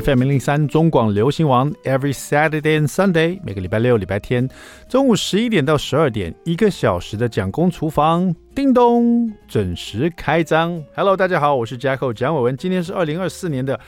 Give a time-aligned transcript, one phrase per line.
[0.00, 4.48] FM 零零三中广流行网，Every Saturday and Sunday，每个礼拜六、礼拜天
[4.88, 10.80] 中午十一点到十二点，一个小时的蒋公厨房，叮咚，准时开张。
[10.94, 13.78] Hello，大家好，我是 Jacko 蒋伟文，今天是二零二四年的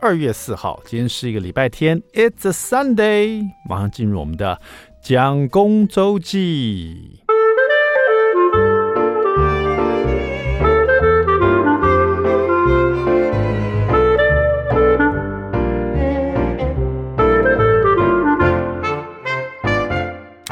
[0.00, 4.60] 二月四号，今天是一个礼拜天，It's a Sunday，马上进入我们的
[5.00, 7.21] 蒋公周记。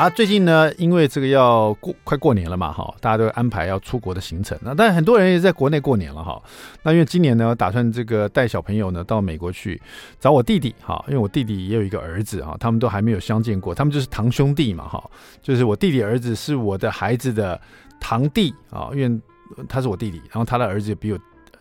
[0.01, 4.59] 啊，最近呢，因为这个要过快过年了嘛，哈，大家都安排要出国的行程。
[4.63, 6.43] 那但很多人也在国内过年了，哈。
[6.83, 9.79] 那因为今年呢，打算这个带小朋友呢到美国去
[10.19, 15.11] 找我弟弟，哈，因为我弟弟也有一个儿子，哈，他们都还没有相见过，他们就是堂兄弟嘛，哈，
[15.43, 17.61] 就是我弟弟儿子是我的孩子的
[18.01, 19.21] 堂弟啊，因为
[19.69, 21.19] 他是我弟弟，然后他的儿子比我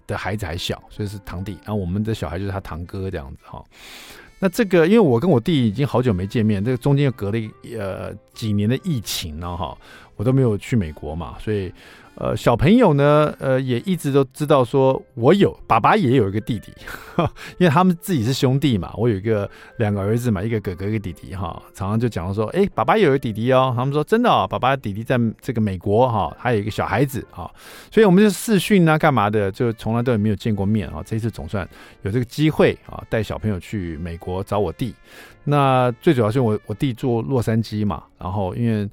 [0.07, 3.61] 的孩子还小，所以是堂弟，然后我们的小孩就是他堂哥这样子，哈。
[4.39, 7.37] 那这个，因为我跟我弟已经好久没见面，这个中间又隔了
[7.77, 9.77] 呃几年的疫情了，哈，
[10.19, 11.71] 我都没有去美国嘛，所以。
[12.15, 16.69] 呃，小朋友呢，呃，也一直都知道说，我有爸爸也有一个弟弟，
[17.57, 18.91] 因为他们自己是兄弟嘛。
[18.97, 23.73] 我有一个两个儿子嘛，一个哥哥一个弟弟哈，常常就讲说，哎，爸爸也有个弟弟哦。
[23.73, 27.49] 他们说真的哦，爸爸弟弟在这个美国哈，还有一个小孩子啊，
[27.89, 31.01] 所以我们就视讯啊，干嘛的，就从来都没有见过面啊。
[31.05, 31.65] 这次总算
[32.01, 34.93] 有这个机会啊，带小朋友去美国找我弟。
[35.49, 38.87] 那最主要是我我弟住洛杉矶嘛，然后因为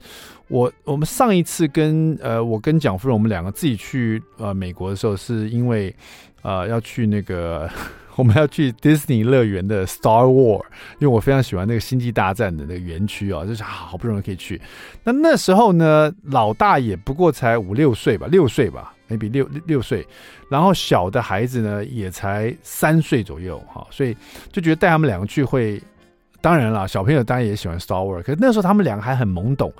[0.49, 5.95] 我我们上一次跟呃我跟蒋夫人我们两个自己去呃美国的时候，是因为
[6.41, 7.69] 呃要去那个
[8.17, 10.62] 我们要去迪士尼乐园的 Star War，
[10.99, 14.59] 因为我非常喜欢那个星际大战的那个园区啊，就是好不容易可以去。
[15.05, 20.07] 那那时候呢，老大也不过才五六岁吧，六岁吧，maybe 六六岁，
[20.49, 24.17] 然后小的孩子呢也才三岁左右哈，所以
[24.51, 25.79] 就觉得带他们两个去会。
[26.41, 29.72] 当然了，小朋友当然也喜欢 Star Wars，可是那时候他们两个还很懵懂。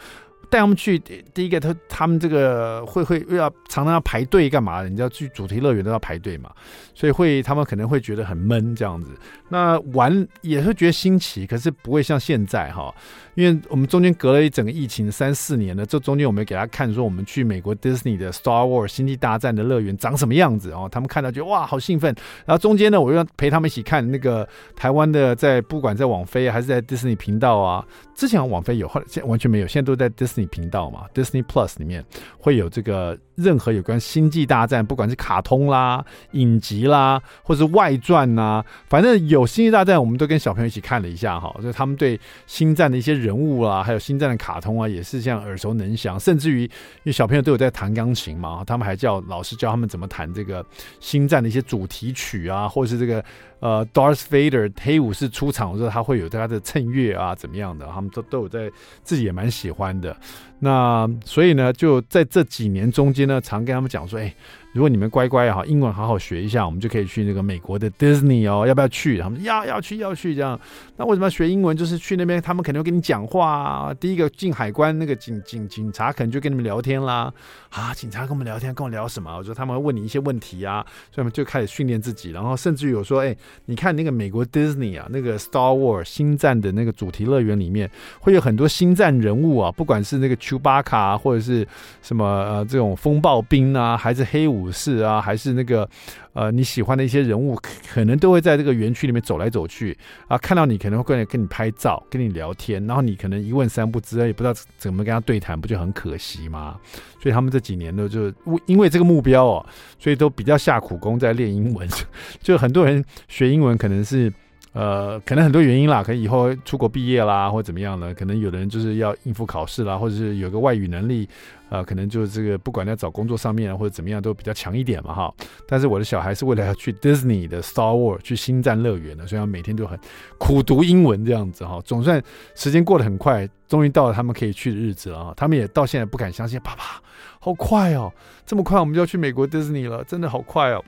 [0.48, 0.98] 带他们去，
[1.34, 4.88] 第一个他他们这个会会又要常常要排队干嘛的？
[4.88, 6.50] 你知道去主题乐园都要排队嘛，
[6.94, 9.10] 所以会他们可能会觉得很闷这样子。
[9.48, 12.94] 那玩也会觉得新奇，可是不会像现在哈，
[13.34, 22.14] 因为我们中间隔了一整个疫情三四年了，这中间我们给他看说我们去美国 Disney 的 Star Wars 星际大战的乐园长什么样子哦，他们看到觉得哇好兴奋。
[22.44, 27.84] 然后中间呢，我又要陪他们一起看那个台湾的在不管在网飞还是在 Disney 频道啊，
[28.14, 30.45] 之前网飞有，后来现完全没有，现在都在 Disney。
[30.46, 32.04] 频道嘛，Disney Plus 里面
[32.38, 46.70] 会有这个任何有关星际大战，不管是卡通啦、影集啦，或是外传呐，反正有星际大战，我们都跟小朋友一起看了一下哈，就他们对星战的一些人物啊，还有星战的卡通啊，也是这样耳熟能详，甚至于因
[47.04, 50.64] 为小朋友都有在弹钢琴嘛，他们还叫老师教他们怎么弹这个
[50.98, 53.25] 星战的一些主题曲啊，或者是这个。
[53.58, 57.86] 呃，Darth Vader 黑武士出场的时候，他会有他的衬乐啊，怎么样的？
[57.86, 58.70] 他们都都有在
[59.02, 60.14] 自己也蛮喜欢的。
[60.59, 64.34] 那所以呢，就在这几年中间呢，常跟他们讲说，哎。
[64.76, 69.19] 如果你们乖乖哈，英文好好学一下，我们就可以去那个美国的 Disney 哦，要不要去？
[69.19, 70.60] 他们要要去要去这样。
[70.98, 71.75] 那为什么要学英文？
[71.75, 73.94] 就是去那边，他们肯定会跟你讲话啊。
[73.94, 77.32] 第一个进海关，那个警警警察可能就跟你们聊天啦。
[77.70, 79.34] 啊，警察跟我们聊天，跟我聊什么？
[79.34, 82.31] 我说他们会问你一些问题啊，所以我们就开始训练自己。
[82.32, 91.66] 然后甚至有说，哎，你看那个美国 Disney 啊，那个 Star Wars 星战的那个主题乐园里面，会有很多星战人物啊，不管是那个 Chewbacca 啊，或者是
[92.03, 94.66] 什么呃这种风暴兵啊，还是黑武。
[94.71, 95.88] 是啊，还是那个，
[96.32, 99.97] 呃，你喜欢的一些人物，可能都会在这个园区里面走来走去
[100.28, 106.78] 啊，看到你可能会过来跟你拍照，跟你聊天，然后你可能一问三不知，也不知道怎么跟他对谈，不就很可惜吗？
[107.21, 108.32] 所以他们这几年呢，就
[108.66, 109.66] 因为这个目标哦，
[109.99, 111.88] 所以都比较下苦功在练英文。
[112.41, 114.32] 就很多人学英文可能是。
[114.76, 118.12] 呃，可能很多原因啦，可能以后出国毕业啦，或者怎么样呢？
[118.12, 121.26] 可能有的人就是要应付考试啦，或者是有个外语能力，
[121.70, 125.34] 呃，可能就这个不管在找工作上面或者怎么样都比较强一点嘛，哈。
[125.66, 129.99] 但是我的小孩是为了要去 Disney 的 Star Wars 去星战乐园的，所以他每天都很
[130.37, 131.81] 苦读英文这样子哈。
[131.82, 132.23] 总算
[132.55, 135.32] 时间过得很快，终于到了他们可以去的日子了啊。
[135.38, 137.00] 他们也到现在不敢相信，爸爸
[137.40, 138.12] 好快哦，
[138.44, 140.84] 这么快我们就要去美国 Disney 了，真的好快哦。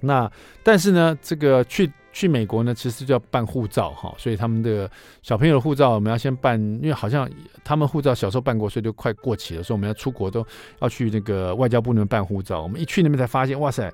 [0.00, 1.92] 那但是呢，这个去。
[2.14, 4.88] 去美国呢，其实就要办护照哈，所以他们的
[5.20, 7.28] 小朋友的护照我们要先办，因为好像
[7.64, 10.46] 他们护照小时候办过，所以就快过期了，所以我们要出国都
[10.78, 12.62] 要去那个外交部那边办护照。
[12.62, 13.92] 我们一去那边才发现，哇塞，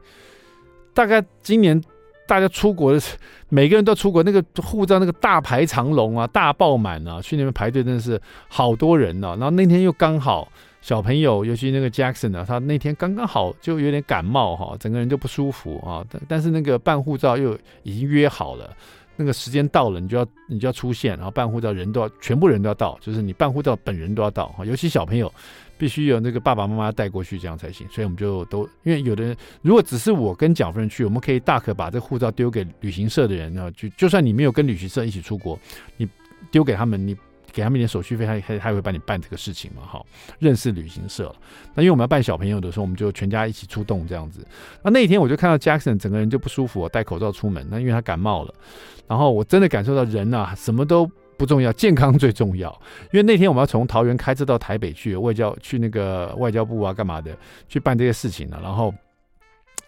[0.93, 1.83] 大概今年
[2.31, 2.97] 大家出国，
[3.49, 9.35] 每个人都要出国，那个护照那个大排长龙啊，大爆满啊，去那边排队真的是好多人呢、啊。
[9.35, 10.49] 然后那天又刚好
[10.81, 16.07] 小朋友，尤其那个 Jackson 啊，他那天刚刚好就有点感冒哈、整个人就不舒服啊。
[16.09, 18.71] 但但是那个办护照又已经约好了。
[19.17, 25.31] 那个时间到了，你就要你就要出现，然后办护照人都要全部人都要到，就是你办护照本人都要到哈，尤其小朋友
[25.81, 27.89] 必须有那个爸爸妈妈带过去，这样才行。
[27.89, 35.59] 所以我们就都因为有的人如果只是我跟蒋夫人去，我们可以大可把这护照丢给旅行社的人啊，就就算你没有跟旅行社一起出国，
[35.97, 36.07] 你
[36.51, 37.17] 丢给他们你。
[37.53, 39.83] 给他们一点手续费，他他他会帮你办这个事情嘛？
[39.85, 40.01] 哈，
[40.39, 41.35] 认识旅行社。
[41.75, 44.47] 那因为我们要办小朋友的时候，我们就全家一起出动这样子。
[44.85, 47.67] 那那一天我就看到 Jackson 整个人就不舒服，戴口罩出门。
[47.69, 48.55] 那因为他感冒了，
[49.09, 51.11] 然后我真的感受到人啊，什么都
[51.41, 52.71] 不重要，健康最重要。
[53.13, 57.35] 因为那天我们要从桃园开车到台北去外交，去那个外交部啊，干嘛的，
[57.67, 58.59] 去办这些事情呢？
[58.63, 58.93] 然后。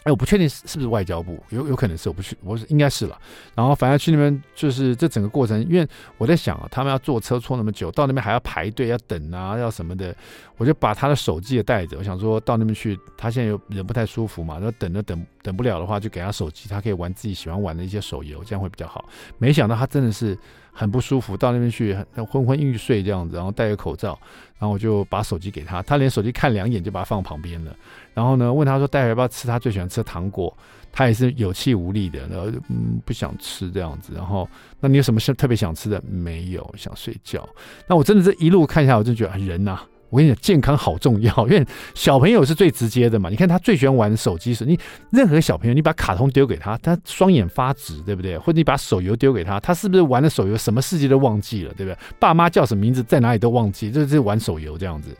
[0.04, 3.16] 哎，我不确定是不是外交部，有有可能是，我不去，我应该是了。
[3.54, 5.86] 然后反正去那边就是这整个过程，因为
[6.18, 10.12] 我在想啊，他们要坐车坐那么久，到那边还要排队要等啊，要什么的，
[10.56, 11.96] 我就把他的手机也带着。
[11.98, 19.04] 我想说到那边去，他现在有人不太舒服嘛，然后等着等等不了的话，就给他手机，他可以玩自己喜欢玩的一些手游，这样会比较好。
[19.38, 20.36] 没想到他真的是
[20.72, 24.18] 很不舒服，到那边去很昏昏欲睡这样子，然后戴个口罩。
[24.58, 27.76] 然后我就把手机给他，他连手机看两眼就把它放旁边了。
[28.14, 30.56] 然后呢，问他说待会要不要吃他最喜欢吃的糖果，
[30.92, 34.12] 他也是有气无力的，然后嗯不想吃这样子。
[34.14, 34.48] 然后
[34.78, 36.00] 那你有什么事特别想吃的？
[36.08, 37.48] 没有，想睡觉。
[37.88, 39.80] 那我真的这一路看下来，我就觉得人呐。
[40.12, 43.30] 我跟你讲，健康好重要， 因为小朋友是最直接的嘛。
[43.30, 44.78] 你看他最喜欢玩手机时，你
[45.10, 48.36] 任何小朋友，你把卡通丢给他，他双眼发直，对不对？
[48.36, 51.96] 或者你把手游丢给他，他是不是玩的手游什么世界都忘记了，对不对？
[52.20, 55.16] 爸妈叫什么名字，在哪里都忘记，就是玩手游这样子。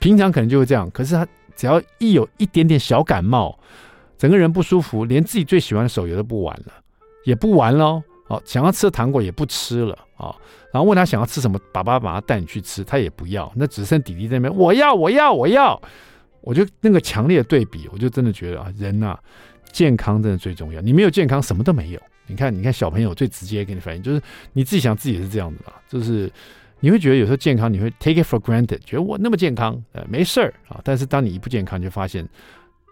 [0.00, 3.56] 平常可能就会这样，可是他只要一有一点点小感冒，
[4.18, 6.72] 整个人不舒服，连自己最喜欢的手游都不玩了，
[7.24, 8.02] 也不玩喽。
[8.26, 10.34] 哦，想要吃的糖果也不吃了啊。
[10.72, 13.52] 然后问他想要吃什么，爸爸把他带你去吃，他也不要。
[13.54, 15.80] 那只剩弟弟在那边，我要，我要，我要。
[16.40, 19.16] 我就那个强烈的对比，我就真的觉得啊，人呐，
[19.72, 20.80] 健康真的最重要。
[20.80, 22.00] 你没有健康，什么都没有。
[22.26, 24.20] 你看，你看小朋友最直接给你反应，就是
[24.52, 26.30] 你自己想自己也是这样子吧，就是
[26.80, 30.80] 你会觉得有时候健康，你会 take it for granted，觉得我那么健康，呃，没事儿啊。
[30.84, 32.28] 但是当你一不健康，就发现。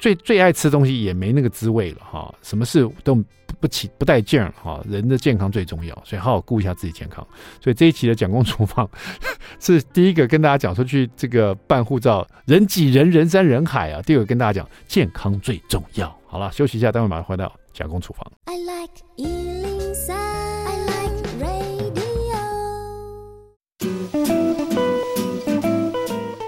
[0.02, 3.14] 最最爱吃的东西也没那个滋味了哈，什么事都
[3.60, 7.25] 不起不带劲儿哈，人的健康最重要，所以好好顾一下自己健康。
[7.62, 8.90] 所以这一期的蒋公厨房
[9.60, 14.02] 是第一个跟大家讲说去这个办护照，人挤人，人山人海啊。
[14.02, 16.12] 第二个跟大家讲健康最重要。
[16.26, 18.26] 好了，休息一下，待会马上回到蒋公厨房。
[18.46, 20.51] I like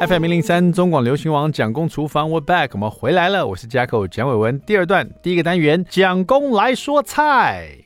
[0.07, 4.61] FM 零零三中广流行网蒋公厨房，We're back，我们回来了，我是 jack 蒋伟文。
[4.61, 7.84] 第二段第一个单元，蒋公来说菜。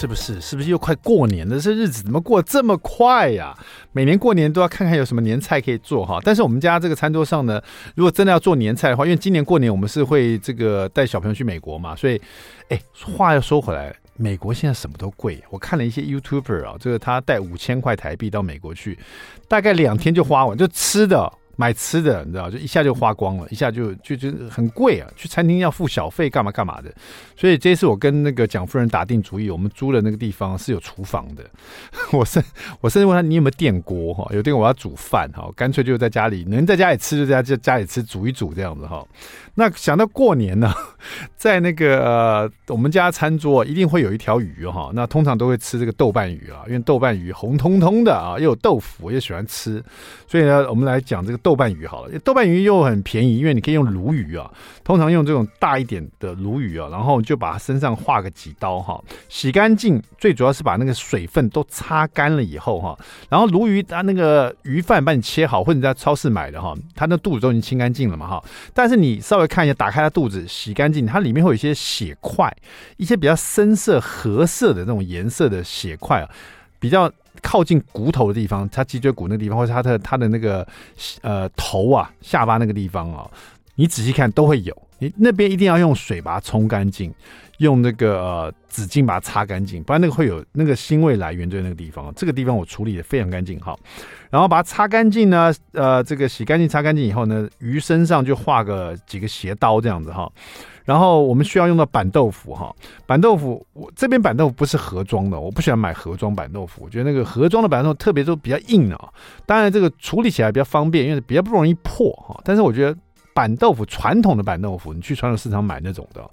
[0.00, 0.40] 是不是？
[0.40, 1.60] 是不是又快过年了？
[1.60, 3.54] 这日子怎么过这么快呀、
[3.92, 6.18] 每年过年都要看看有什么年菜可以做哈。
[6.24, 7.60] 但是我们家这个餐桌上呢，
[7.94, 12.18] 如果真的要做年菜的话，因为今年过年我们是会这个带小朋友去美国嘛，所以，
[12.70, 12.80] 哎，
[13.14, 15.38] 话要说回来，美国现在什么都贵。
[15.50, 18.98] 我看了一些 YouTuber 啊，这个他带五千块台币到美国去，
[19.48, 21.30] 大概两天就花完，就吃的。
[21.60, 25.06] 买吃的，你知道，就一下就花光了，一下就就就很贵啊！
[25.14, 26.90] 去餐厅要付小费，干嘛干嘛的。
[27.36, 31.44] 所以这次我跟那个蒋夫人打定主意，我们租的那个地方是有厨房的。
[32.16, 32.42] 我甚
[32.80, 34.26] 我甚至问他，你有没有电锅哈？
[34.34, 39.06] 有电锅我要煮饭哈，干脆就在家里能在家里吃就在家家里吃，煮一煮这样子哈。
[39.54, 40.72] 那想到过年呢，
[41.36, 44.90] 在那个呃我们家餐桌一定会有一条鱼哈。
[44.92, 49.80] 那通常都会吃这个豆瓣鱼啊，因为豆瓣鱼红彤彤的啊，又有豆腐，又喜欢吃。
[50.26, 51.60] 所以呢，我们来讲这个豆。
[51.60, 54.50] 瓣鱼好了，豆瓣鱼又很便宜，因为你可以用鲈鱼啊，
[54.82, 68.42] 通常用这种大一点的鲈鱼啊，然后就把它身上划个几刀哈，洗干净，最主要是把那个水分都擦干了以后哈，然后鲈鱼它那个鱼贩帮你切好，或者你在超市买的哈，它那肚子都已经清干净了嘛哈，
[68.72, 72.54] 但是你稍会看一下，打开它肚子，洗干净，它里面会有一些血块，
[72.96, 76.30] 一些比较深色、褐色的那种颜色的血块啊，
[76.78, 77.10] 比较。
[77.42, 80.66] 靠近骨头的地方，它脊椎骨那个地方，或者它的它的那个
[81.22, 83.24] 呃头啊下巴那个地方啊，
[83.76, 84.76] 你仔细看都会有。
[84.98, 87.14] 你那边一定要用水把它冲干净，
[87.60, 92.10] 用那个呃纸巾把它擦干净，不然那个会有那个腥味来源在那个地方。
[92.16, 93.76] 这个地方我处理的非常干净哈，
[94.30, 100.30] 然后把它擦干净呢，呃，这个洗干净擦干净以后呢，鱼身上就画个几个斜刀这样子哈。
[100.86, 102.74] 然后我们需要用到板豆腐哈，
[103.06, 109.08] 板豆腐我这边板豆腐不是盒装的，我不喜欢买盒装板豆腐，我觉得那个盒装的板豆腐特别都比较硬啊。
[109.44, 112.40] 当然这个处理起来比较方便，因为比较不容易破哈。
[112.42, 112.98] 但是我觉得
[113.34, 116.26] 板豆腐传统的板豆腐，你去传统市场买那种的。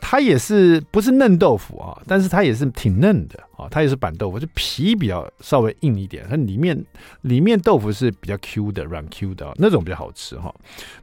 [0.00, 6.84] 它也是不是嫩豆腐啊，但是它也是挺嫩的啊，它也是板豆腐，就皮比较稍微硬一点，它里面
[7.22, 10.52] 里面豆腐是比较 Q 的，软 Q 的那种比较好吃哈。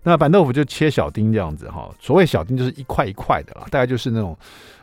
[0.04, 4.38] 那板豆腐就切小丁这样子哈，所谓小丁就是一块一块的啦，大概就是那种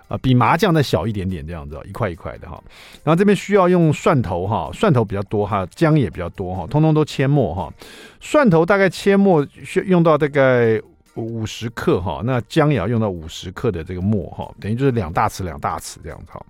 [0.08, 2.62] 啊比麻酱再小一点点这样子，一块一块的哈。
[3.02, 7.72] 然后这边需要用蒜头哈，蒜头比较多哈，姜也比较多哈，通通都切末哈。
[8.20, 10.80] 蒜头大概切末需用到大概。
[11.16, 16.44] 五十克哈，那姜也要用到五十克的这个末哈，等于就是两大匙两大匙这样子哈。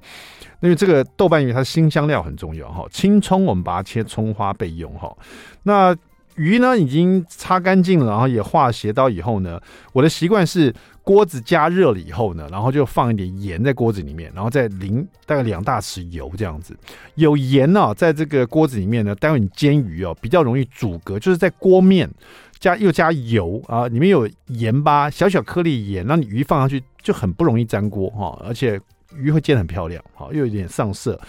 [0.61, 5.15] 因为这个豆瓣鱼它辛香料很重要哈，青葱我们把它切葱花备用哈。
[5.63, 5.95] 那
[6.37, 9.61] 鱼呢已经擦干净了，然后也划斜刀以后呢，
[9.93, 16.75] 我的习惯是锅子加热了以后呢，然后就放一点盐在锅子里面，然后再淋大概两大匙油这样子。
[17.17, 22.11] 有盐呢、啊，在这个锅子里面呢，待会你煎鱼哦比较容易阻隔，就是在锅面。
[22.65, 28.81] 加又加油啊，里面有盐巴，小小颗粒盐，那你鱼放上去就很不容易粘锅哈，而且
[29.15, 31.21] 鱼会煎很漂亮哈，又有点上色，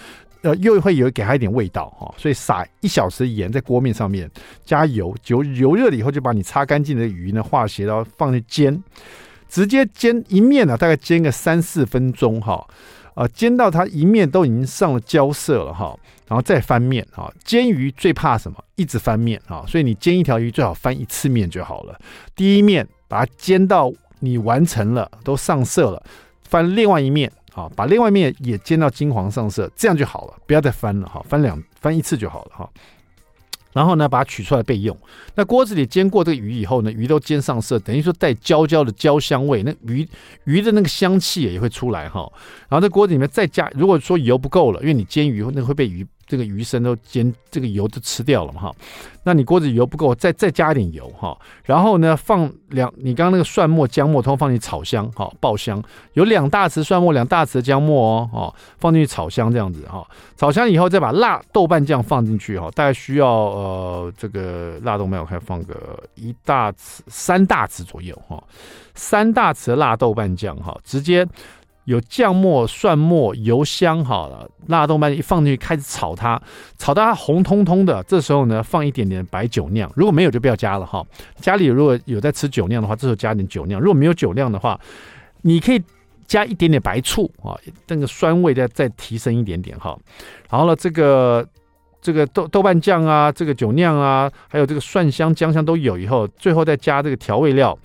[0.43, 4.31] 呃，又会有给它一点味道哈，所以撒一小匙盐在锅面上面，
[4.63, 8.81] 加油，油油热了以后就把你擦干净的鱼呢划斜刀放去煎，
[9.49, 12.65] 直接煎一面呢，大概煎个三四分钟哈。
[13.15, 17.33] 啊，煎到它一面都已经上了焦色了哈，然后再翻面哈。
[17.43, 18.63] 煎鱼最怕什么？
[18.75, 21.97] 一直翻面哈，所以你煎一条鱼最好翻一次面就好了。
[22.35, 26.03] 第一面把它煎到你完成了，都上色了，
[26.43, 32.69] 翻另外一面啊，把另外一面也煎到金黄上色，这样就好了，不要再翻了哈，翻两翻一次就好了哈。
[33.75, 34.97] 然后呢，把它取出来备用。
[35.35, 40.07] 那锅子里煎过这个鱼以后呢，鱼都煎上色，等于说带焦焦的焦香味，那鱼
[40.45, 42.21] 鱼的那个香气也会出来哈。
[42.69, 46.07] 然后在锅子里面再加，如果说油不够了，因为你煎鱼那会被鱼。
[46.27, 48.75] 这个鱼身都煎，这个油都吃掉了嘛哈，
[49.23, 55.81] 那你锅子油不够，再再加一点油哈，然后呢放两，你刚刚那个蒜末姜末，通放进去炒香哈，爆香，
[56.13, 68.43] 有两大匙蒜末，两大匙姜末哦，哦，放进去炒香这样子哈，炒香以后再把辣豆瓣酱放进去哈，大概需要呃这个辣豆瓣我看放个一大匙三大匙左右哈，
[68.95, 71.27] 三大匙辣豆瓣酱哈，直接。
[71.85, 76.41] 有酱末、蒜末、油香好了，辣豆瓣一放进去，开始炒它，
[76.77, 78.03] 炒到它红彤彤的。
[78.03, 81.05] 这时候呢，放一点点白酒酿，如果没有就不要加了哈。
[81.37, 83.79] 家里如果有在吃酒酿的话，这时候加点酒酿。
[83.79, 84.79] 如果没有酒酿的话，
[85.43, 85.81] 你可以
[86.25, 87.53] 加一点点白醋啊，
[87.87, 89.95] 那个酸味再再提升一点点哈。
[90.49, 91.47] 然后呢，这个
[92.01, 97.77] 这个豆豆瓣酱啊，这个酒酿啊，还有这个蒜香、姜香都有以后，最后再加这个调味料。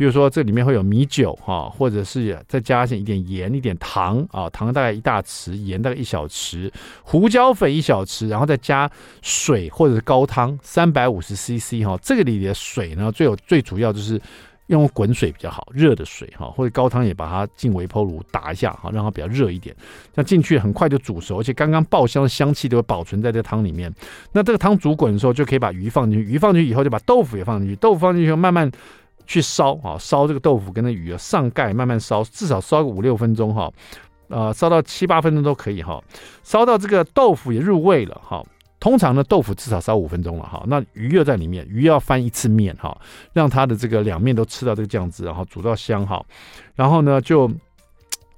[0.00, 8.90] 比如说，这里面会有米酒哈，或者是再加上一点盐、一点糖啊，糖大概一大匙，盐大概一小匙，胡椒粉一小匙，然后再加
[9.20, 11.98] 水或者是高汤三百五十 CC 哈。
[12.00, 14.18] 这个里的水呢，最有最主要就是
[14.68, 19.76] 用滚水比较好，热的水哈，或者高汤也把它进微波炉打一下哈，让它比较热一点，
[20.14, 23.94] 那进去很快就煮熟，而且刚刚爆香的香气都会保存在这汤里面。
[24.32, 28.72] 那这个汤煮滚的时候，就可以把鱼放进去，鱼放进去以后就把豆腐也放进去，豆腐放进去后慢慢。
[29.26, 33.72] 去烧啊，烧这个豆腐跟那鱼啊，上盖慢慢烧，至少烧个五六分钟哈，
[34.28, 36.02] 呃，烧到七八分钟都可以哈，
[36.42, 38.44] 烧到这个豆腐也入味了哈。
[38.78, 42.96] 通常呢，豆腐至少烧五分钟了哈，那鱼又在里面，鱼要翻一次面哈，
[43.32, 46.24] 让它的这个两面都吃到这个酱汁，然后煮到香哈，
[46.74, 47.50] 然后呢，就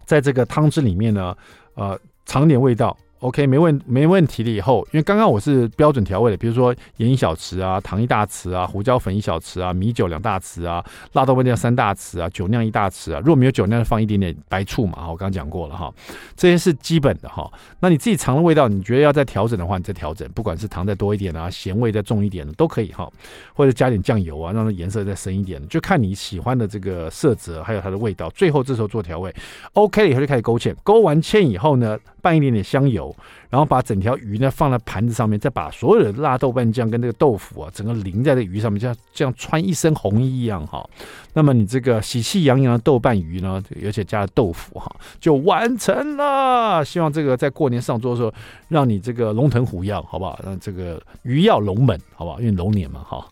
[0.04, 1.36] 在这个汤汁里面呢，
[1.74, 2.96] 呃，尝点味道。
[3.22, 4.50] OK，没问没问题了。
[4.50, 13.20] 以后，因为刚刚我是标准调味的，比如说盐一小匙啊，糖一大匙啊，胡椒粉一小匙啊，米酒两大匙啊，辣豆瓣酱三大匙啊，酒酿一大匙啊。
[13.20, 15.02] 如果没有酒酿，放一点点白醋嘛。
[15.02, 15.94] 我刚刚讲过了哈，
[16.34, 17.48] 这些是基本的哈。
[17.78, 23.08] 那你自己尝的味道，你觉得要再调整的话，你再调整，不管是糖再多一点啊，咸味再重一点的都可以哈，
[23.54, 28.28] 或者加点酱油啊，让它颜色再深一点，就看你喜欢的这个色泽还有它的味道。
[28.30, 29.32] 最后这时候做调味
[29.74, 33.14] ，OK 了以后就开始勾芡，勾完芡以后呢，拌一点点香油。
[33.50, 40.88] 然后把整条鱼呢放在盘子上面，再把所有的辣豆瓣酱跟这个豆腐啊，整个淋在这鱼上面，像这样穿一身红衣一样哈。
[41.34, 46.82] 那么你这个喜气洋洋的豆瓣鱼呢，而且加了豆腐哈，就完成了。
[46.82, 48.32] 希望这个在过年上桌的时候，
[48.68, 50.40] 让你这个龙腾虎跃，好不好？
[50.42, 52.40] 让这个鱼跃龙门，好不好？
[52.40, 53.22] 因为龙年嘛，哈。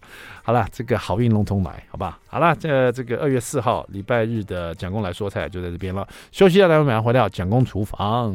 [0.42, 2.18] 好了，这个好运龙腾来，好吧？
[2.26, 6.06] 好了，这这个二月四号礼拜日的蒋公来说菜就在这边了。
[6.30, 8.34] 休息一下，待会马上回到蒋公厨房。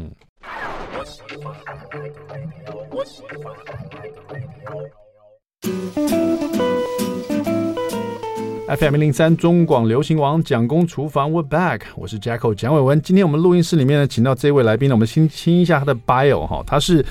[8.67, 13.01] FM 零零三中广流行网蒋公厨房，We're back，我是 Jacko 蒋伟文。
[13.01, 17.05] 今天我们录音室里面呢，请到这位来宾呢，我们先听一下他的 bio 哈，他是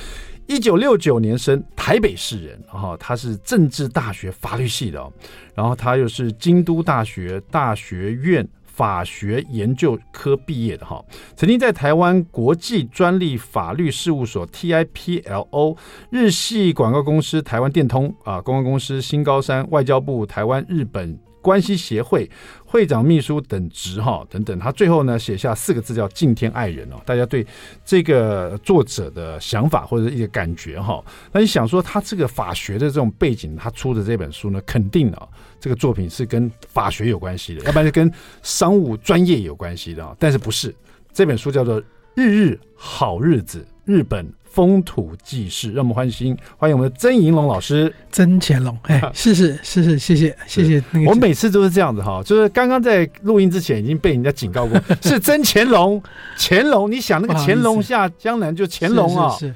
[0.47, 5.13] 一九六九年生，台北市人，然后他是政治大学法律系的，
[5.55, 8.47] 然后他又是京都大学大学院。
[8.77, 11.01] 法学研究科毕业的哈，
[11.37, 15.77] 曾经在台湾国际专利法律事务所 TIPLO、
[16.11, 22.29] 日系广告公司台湾电通啊，公关公司新高山、外交部台湾日本关系协会
[22.65, 26.97] 会长秘书等职哈等等，他最后呢写下四个字叫敬天爱人哦。
[27.05, 27.47] 大家对
[27.85, 35.29] 这个作者的想法或者一个感觉哈，那你想说他这个法学的这种背景，他出的这本书呢，肯定啊。
[35.61, 40.15] 这个作品是跟法学有关系的，要不然是跟商务专业有关系的啊。
[40.19, 40.75] 但是不是
[41.11, 41.81] 这本书叫做
[42.15, 47.93] 《日日好日子：日本风土记事》，让我们欢迎欢迎我们的曾银龙老师。
[48.13, 50.81] 曾乾隆，哎，是是是是，谢谢谢谢。
[50.93, 56.01] 那个，我每次都是这样子哈，就是刚刚在录音之前已经被人家警告过， 是曾乾隆，
[56.39, 59.29] 乾隆，你想那个乾隆下江南就乾隆啊。
[59.31, 59.53] 是。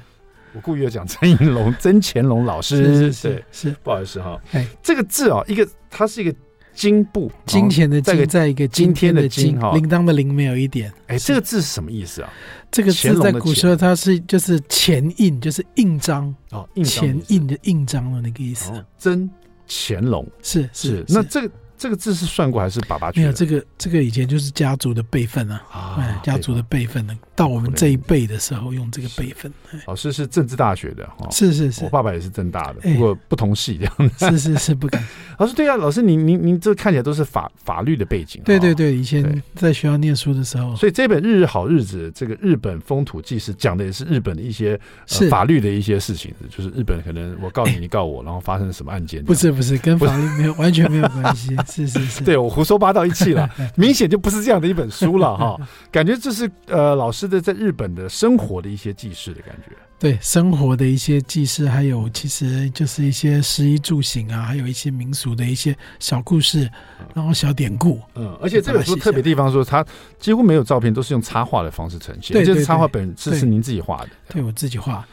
[0.53, 4.37] 我故意要讲曾银龙，曾乾隆老师，是是是，是不好意思哈。
[4.51, 6.35] 哎，这个字啊，一个它是一个
[6.79, 10.89] 金布，金钱的金，在一个今天的金哈，铃铛的铃没有一点。
[11.07, 12.31] 哎，这个字是什么意思啊？
[12.71, 18.71] 这个字在古时候它是就是钱印，就是印章哦，钱印的印章的那个意思。
[18.97, 19.29] 真
[19.67, 21.51] 乾隆是是，那这个。
[21.79, 23.09] 这个字是算过还是爸爸？
[23.15, 27.17] 没有，这个这个以前就是家族的辈分啊，啊，家族的辈分呢。
[27.39, 29.49] 到我们这一辈的时候用这个辈分。
[29.87, 34.29] 老师是政治大学的哈，是是是，我爸爸也是政大的，不过不同系这样子。
[34.29, 35.01] 是是是，不敢。
[35.39, 38.41] 老师对啊，老师您您您这看起来都是法法律的背景。
[38.43, 40.75] 对对对，以前在学校念书的时候。
[40.75, 44.77] 所以这本《日日好日子》这个日本风土记事讲的也是日本的一些
[45.29, 49.23] 法律的一些事情，就是日本可能我告你，你告我，然后发生什么案件？
[49.23, 51.55] 不是不是，跟法律没有完全没有关系。
[51.65, 52.49] 是是是，对我。
[52.49, 55.55] 胡说八道一气了， 明显就不是这样的一本书了哈。
[55.91, 59.75] 感觉这是呃老师的在日本的生活的一些记事的感觉。
[59.99, 66.69] 对，生活的一些记事，还有其实就是一些食衣住行啊，还有一些民俗的一些小故事，
[67.13, 67.99] 然后小典故。
[68.15, 69.85] 嗯，而且这本书特别地方说，它
[70.17, 72.33] 几乎没有照片，都是用插画的方式呈现。
[72.33, 74.09] 对，就是插画本是是您自己画的。
[74.29, 75.05] 对，我自己画。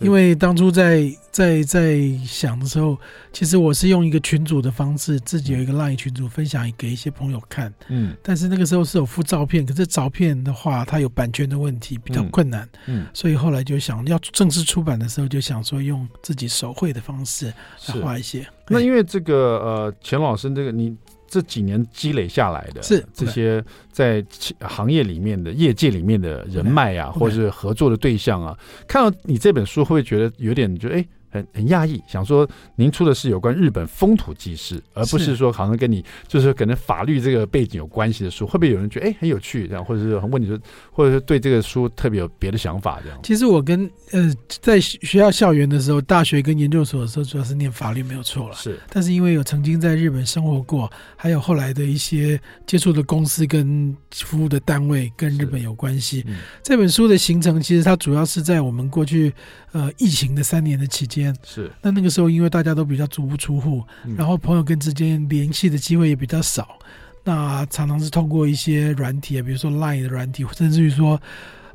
[0.00, 2.98] 因为当初在在在想的时候，
[3.32, 7.72] 其实我是用一个群组的方式，自己有一个 LINE 群组，分享给一些朋友看。
[7.88, 12.68] 嗯，但是那个时候是有附照片，可是照片的话，它有版权的问题，比较困难。
[12.86, 17.52] 嗯，所以后来就想要正式出版的时候，就想说用自己手绘的方式
[17.88, 18.46] 来画一些。
[18.68, 20.96] 那因为这个呃，钱老师这个你。
[21.30, 24.22] 这几年积累下来的是这些在
[24.60, 31.06] 行业里面的业界里面的人脉啊，或者是合作的对象啊，看到你这本书会不会觉得有点就哎？
[31.30, 40.58] 很很讶异，想说您出的是有关日本风土记事，而不是说好像跟你就是可能法律这个背景有关系的书，会不会有人觉得哎很有趣这样，或者是问你说，
[40.90, 43.18] 或者是对这个书特别有别的想法这样？
[43.22, 48.78] 其实我跟呃在学校校园的时候，大学跟研究所的时候主要是念法律没有错了，是。
[48.90, 59.32] 但是因为有曾经在日本生活过，还有后来的一些接触的公司跟服务的单位跟日本有关系，嗯、这本书的形成其实它主要是在我们过去
[59.72, 61.36] 呃疫情的三年的期间。
[61.44, 66.78] 是，那那个时候，因为大家都比较足不出户，嗯、然后朋友跟之间联系的机会也比较少，
[67.24, 71.20] 那常常是通过一些软体，比如说 Line 的软体，甚至于说，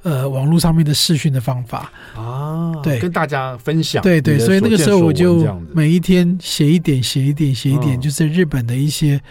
[0.03, 1.91] 呃，网络上面的视讯的方法。
[2.15, 9.21] 啊，对，跟大家分享，对对，所以那个时候我就每一天写一点，写一点，写一点，就是日本的一些，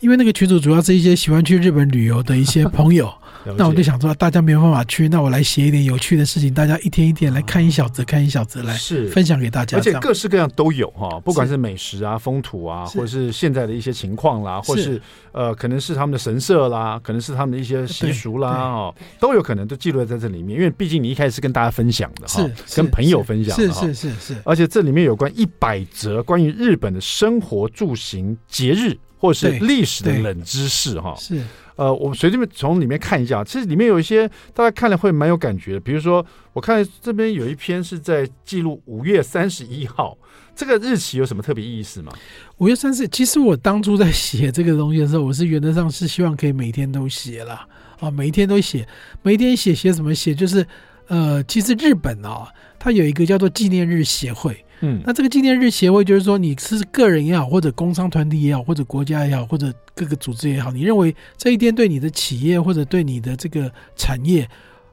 [0.00, 3.12] 因为那个群主主要是一些喜欢去日本旅游的一些朋友。
[3.56, 9.08] 那我就想说，大家没有办法去，那我来写一点有趣的事情，大家一天一天来看一小则，看一小则来是。
[9.08, 15.00] 分享给大家，而且各式各样都有哈，不管是美食啊、风土啊，或者是现在的一些情况啦，或是。
[15.30, 31.40] 呃，可能是他们的神社啦，可能是他们的一些习俗啦，哦，都有可能都记录在这里面，因为毕竟你一开始是跟大家分享的哈， 跟朋友分享的，是是是是，而且这里面有关一百则关于日本的生活住行、节日或是历史的冷知识哈，是。
[31.78, 35.80] 呃，我随便从里面看一下，其实里面有一些大家看了会蛮有感觉的。
[35.80, 40.18] 比如说，我看这边有一篇是在记录五月三十一号
[40.56, 42.12] 这个日期有什么特别意思吗？
[42.56, 47.64] 五月三十，其实我当初在写这个东西的时候，我是原则上是希望可以每天都写了
[48.00, 48.84] 啊，每一天都写，
[49.22, 50.66] 每一天写写怎么写，就是
[51.08, 54.64] 呃，其实日本啊，它有一个叫做纪念日协会。
[54.80, 64.48] 嗯，那这个纪念日协会就是说，你是个人也好，或者工商团体也好，或者国家也好，或者各个组织也好，你认为这一天对你的企业或者对你的这个产业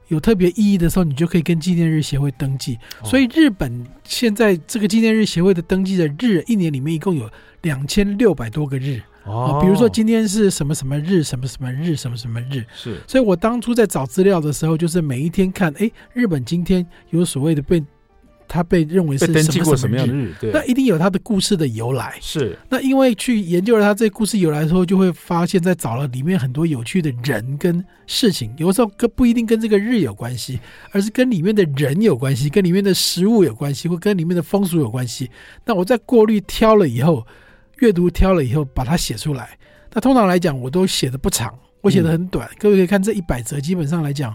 [0.08, 2.76] 有特别意义的时候，你就可以跟纪念日协会登记。
[3.04, 7.30] 所以日本现在这个纪念日协会的登记的日，一年里面一共有
[7.62, 9.00] 两千六百多个日。
[9.26, 12.96] 哦，比如说今天是什么什么日，什么什么日，什么什么日，是。
[13.06, 17.82] 所以我当初在找资料的时候，就是每一天看，哎，日本今天有所谓的被。
[18.48, 20.32] 他被认为是什么什么日，被登记过什么样的日？
[20.40, 22.16] 对，那一定有他的故事的由来。
[22.20, 30.60] 是，那因为去研究了他这故事由来之后，就会发现，在找了里面很多有趣的人跟事情，有时候跟不一定跟这个日有关系，
[30.92, 35.28] 而是跟里面的人有关系，跟里面的食物有关系，或跟里面的风俗有关系。
[35.64, 37.26] 那我在过滤挑了以后，
[37.78, 39.58] 阅读挑了以后，把它写出来。
[39.92, 42.48] 那通常来讲，我都写的不长，我写的很短。
[42.58, 44.34] 各位可以看这一百则，基本上来讲。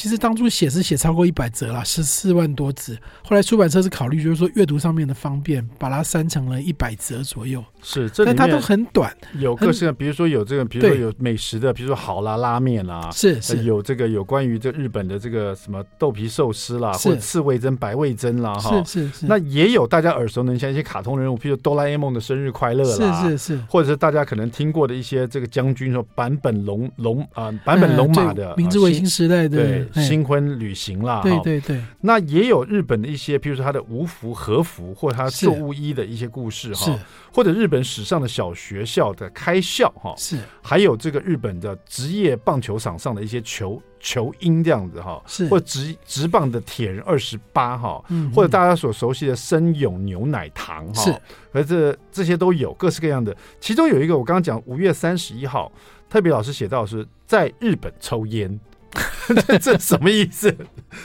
[0.00, 2.96] 其实当初写是写超过一百折了，十四万多字。
[3.22, 7.62] 后来出版社是考虑，就是说阅读上面的方便，把它删成了一百折左右。
[7.82, 19.26] 是，这但它都很短，有各式，比如说有这个，比如说有美食的，比如说好啦拉面啦，是是，有这个有关于这日本的这个什么豆皮寿司啦，或者刺味噌、白味噌啦，哈，是是是。
[19.26, 31.80] 那也有大家耳熟能详一些卡通人物，譬如哆啦 A 梦的生日快乐啦，是是是，或者是大家可能听过的一些这个将军说版本龙龙啊，版本龙马的明治维新时代的对新婚旅行啦，对对对。
[32.00, 36.98] 那也有日本的一些，譬如说他的无服和服，或者他寿屋一的一些故事哈。
[37.32, 40.38] 或者日本史上的小学校的开校哈，是。
[40.60, 45.46] 还有这个日本的职业棒球场上的一些球球鹰这样子哈，是。
[45.48, 51.14] 或者职职棒的铁人二十八哈，嗯，或者大家所熟悉的生永牛奶糖哈，是，
[51.52, 53.36] 而这这些都有各式各样的。
[53.60, 55.70] 其中有一个我刚刚讲五月三十一号，
[56.08, 58.58] 特别老师写到是在日本抽烟，
[59.60, 60.54] 这什么意思？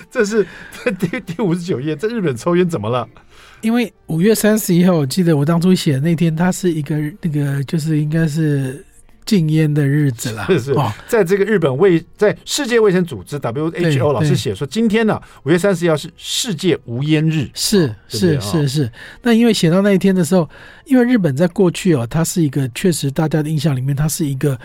[0.10, 0.46] 这是
[1.00, 3.08] 第第五十九页，在日本抽烟怎么了？
[3.62, 8.84] 因为五月三十一号，我记得我当初写的那天，它是一个那个就是应该是
[9.26, 10.46] 禁烟的日子了。
[10.48, 17.50] 是是，哦，在这个日本卫在世界卫生组织 WHO 老师写说，今天呢五月三十一号是世界无烟日。
[17.54, 18.92] 是是是是。
[19.22, 20.48] 那因为写到那一天的时候，
[20.86, 24.60] 因为日本在过去哦，它是一个确实大家的印象里面，它是一个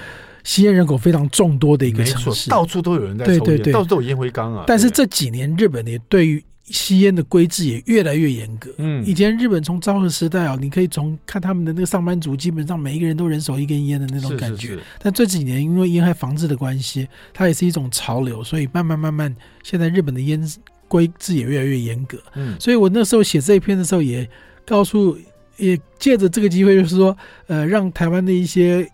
[0.44, 4.64] 吸烟人口非常众多的一个城市，到处都有人在抽烟，对对对，到处都有烟灰缸啊。
[4.66, 8.70] 但是这几年日本也对于吸烟的规制也越来越严格。
[8.78, 14.60] 嗯，以前日本从昭和时代啊，你可以从看他们的那个上班族，基本上每一个人都人手一根烟的那种感觉。
[14.60, 14.80] 是是是。
[15.02, 20.40] 但这几年因为烟害防治的关系，它也是一种潮流，所以慢慢慢慢，现在日本的烟
[20.86, 22.18] 规制也越来越严格。
[22.34, 24.28] 嗯，所以我那时候写这一篇的时候，也
[24.64, 25.18] 告诉，
[25.56, 27.16] 也借着这个机会，就是说，
[27.48, 28.88] 呃，让台湾的一些，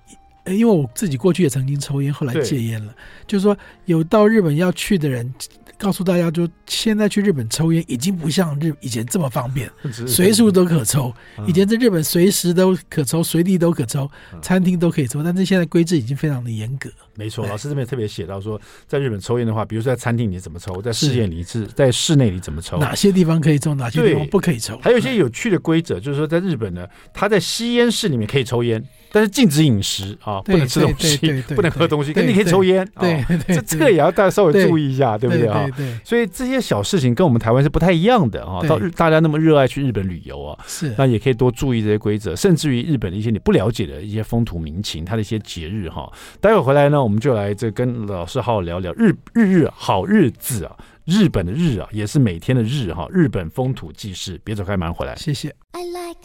[0.47, 2.95] 因为我自己过去也曾经抽烟，后来戒烟了，
[3.27, 5.33] 就是说有到日本要去的人。
[5.79, 9.71] 告诉大家，就现在去日本抽烟已经不像日以前这么方便，
[10.09, 11.13] 随处都可抽。
[11.47, 16.89] 以前在日本随时都可抽，随地都可抽，餐厅都可以抽，但是现在规制已经非常的严格。
[17.17, 28.83] 没错，老师这边特别写到说，在日本抽烟的话，比如说在餐厅里怎么抽，在室内里是在室内里怎么抽，哪些地方可以抽，哪些地方不可以抽，还有一些有趣的规则，就是说在日本呢，他在吸烟室里面可以抽烟。
[29.13, 31.17] 但是禁止饮食啊，不能吃东西，
[31.55, 33.03] 不能喝东西，但你可以抽烟啊。
[33.49, 35.67] 这这个也要大家稍微注意一下，对不对啊？
[36.05, 38.61] 所以这些小事情跟我们台湾是不太一样的啊。
[38.69, 46.13] 到日大家那么热爱去日本旅游啊，是那也可以多注意这些规则，甚至于日本的一些你不了解的一些风土民情，它的一些节日哈。
[46.39, 53.07] 待会回来呢，我们就来这跟老师好好聊聊日日日好日子啊，日本的日啊，也是每天的日哈。
[53.13, 55.15] 日本风土记事，别走开，马上回来。
[55.15, 55.55] 谢谢。
[55.71, 56.17] I like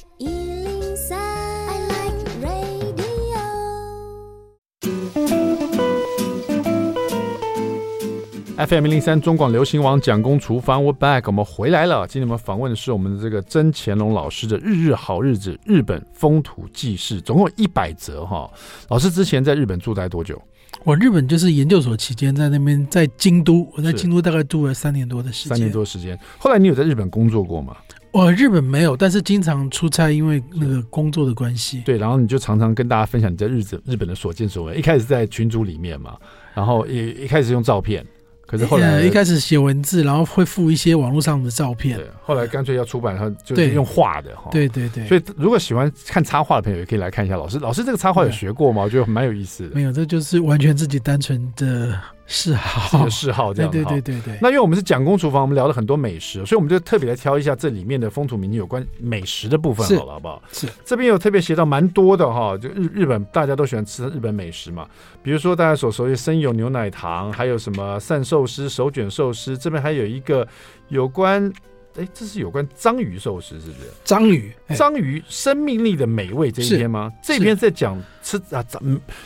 [8.58, 12.08] FM 零零三中广流行网蒋公厨房，We're back，我们回来了。
[12.08, 18.50] 今天我们访问的是我们的这个曾乾隆老师的《日日好日子》日本风土记事，总共一百则哈。
[18.90, 20.42] 老师之前在日本住待多久？
[20.84, 25.56] 我日本就是研究所期间在那边，在京都，我在京都大概住了三年多的时间。
[25.56, 26.18] 三年多时间。
[26.40, 27.78] 后来你有在日本工作过吗？
[28.12, 31.82] 我日本没有，但是经常出差，因为那个工作的关系。
[31.86, 34.78] 对，然后你就常常跟大家分享你在日子日本的所见所闻。
[34.78, 36.18] 一开始在群组里面嘛，
[36.56, 38.06] 然后也一开始用照片。
[38.52, 41.98] 可是后来、呃、一开始写文字，然后会附一些网络上的照片。
[41.98, 44.50] 对，后来干脆要出版，然后就是用画的哈。
[44.52, 45.08] 对对对。
[45.08, 47.58] 所以如果喜欢看插画的朋友，也可以来看一下老师。
[47.60, 48.82] 老师这个插画有学过吗？
[48.82, 49.74] 我觉得蛮有意思的。
[49.74, 51.98] 没有，这就是完全自己单纯的。
[52.34, 53.70] 嗜好， 嗜好这样。
[53.70, 54.40] 对对对对对。
[54.42, 60.42] 那因为我们是蒋公厨房，我们聊了很多美食，所以我们就特别来挑一下这里面的风土民情有关美食的部分，好了，好不好？
[60.54, 60.66] 是。
[60.86, 64.88] 这边有特别写到蛮多的哈，就日日本大家都喜欢吃日本美食嘛，
[65.22, 70.48] 比如说大家所熟悉生有牛奶糖，还有什么散寿司、手卷寿司，这边还有一个
[70.88, 71.52] 有关。
[71.98, 73.90] 哎，这是有关章鱼寿司，是不是？
[74.06, 77.12] 章鱼，章鱼生命力的美味这一篇吗？
[77.22, 78.66] 这篇在讲吃啊，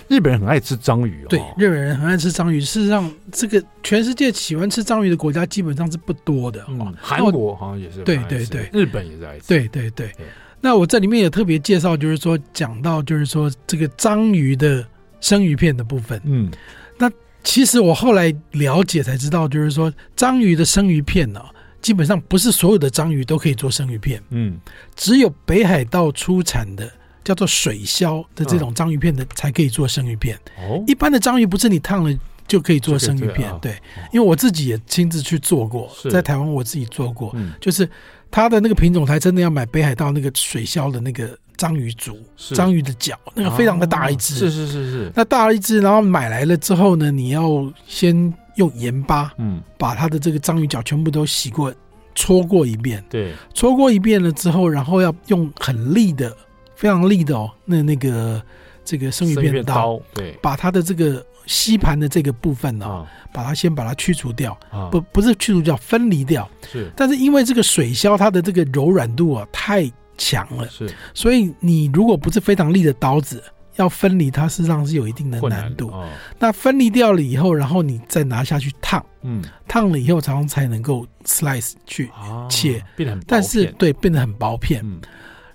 [0.08, 1.28] 日本人很爱吃章鱼哦。
[1.30, 2.60] 对，日本人很爱吃章鱼。
[2.60, 6.66] 事实上，这个全世界喜欢吃章鱼的国家基本上是不多的。
[6.68, 8.02] 嗯，韩国好像也是。
[8.02, 9.48] 对对对，日本也是爱吃。
[9.48, 10.12] 对对对。
[10.60, 14.84] 那我这里面也特别介绍，就是说讲到就是说这个章鱼的
[15.22, 16.20] 生鱼片的部分。
[16.26, 16.50] 嗯，
[16.98, 17.12] 那
[17.44, 21.46] 其实我后来了解才知道，就是说章鱼的生鱼片呢、哦，
[21.86, 24.20] 基本上不是所有的章鱼都可以做生鱼片。
[24.32, 24.60] 嗯，
[24.96, 26.92] 只有北海道出产的
[27.24, 30.36] 叫做水鳅的这种章鱼片的才可以做生鱼片。
[30.58, 32.12] 哦，一般的章鱼不是你烫了。
[32.48, 33.76] 就可以做生鱼片，对，
[34.14, 37.90] 因为我自己也亲自去做过，在台湾我自己做过，就是
[38.30, 42.16] 它的那个品种才真的要买北海道那个水鳅的那个章鱼足，
[42.54, 51.74] 章鱼的脚，那个非常的大一只，是是是是，那大一只，然后买来了之后呢，你要先用盐巴，嗯，把它的这个章鱼脚全部都洗过，
[52.14, 56.36] 搓过一遍，对，搓过一遍了之后，然后要用很利的，
[56.76, 58.42] 非常利的哦，那那个
[58.84, 61.26] 这个生鱼片刀，对，把它的这个。
[61.48, 64.58] 吸盘的这个部分呢、哦，把它先把它去除掉，
[64.90, 66.50] 不不是去除掉，分离掉。
[66.68, 69.88] 是，但是因为这个水鳅它的这个柔软度啊太
[70.18, 73.44] 强了，是，所以你如果不是非常利的刀子，
[73.76, 75.92] 要分离它实际上是有一定的难度。
[76.40, 82.10] 那分离掉了以后，然后你再拿下去烫，嗯，烫了以后，然后才能够 slice 去
[82.50, 84.84] 切，变得很薄，但是对，变得很薄片。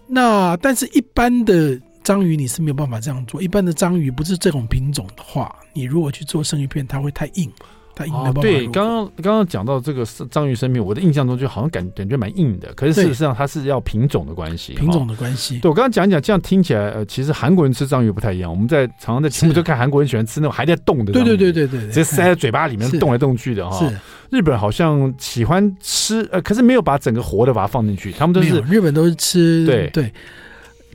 [0.07, 1.81] 那但是一般的。
[2.03, 7.53] 章鱼你是没有办法这样做，一般的章鱼不是这种品种的话，你如果去做生鱼片，它会太硬，
[8.01, 8.41] 太硬的。
[8.41, 15.59] 对，刚刚刚刚讲到这个章鱼生命，我的印象中就好像感感觉蛮硬的，可是事实上它是要品种的关系，品种的关系。
[15.59, 18.51] 对，我刚刚讲一讲，这样听起来，呃，其实韩国人吃章鱼不太一样。
[18.51, 23.79] 我们在常常在节目就看韩国人喜欢吃那种还在动的，对对对对对，直接塞在嘴巴里面动来动去的哈。
[23.79, 23.95] 是，
[24.31, 30.13] 日本好像喜欢吃，呃，可是没有把整个活的把它放进去，他们都是日本都是吃，对对。